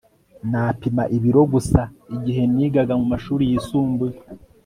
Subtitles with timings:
[0.51, 1.81] Napima ibiro gusa
[2.15, 4.17] igihe nigaga mumashuri yisumbuye